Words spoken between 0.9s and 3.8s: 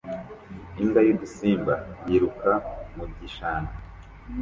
y'udusimba yiruka mu gishanga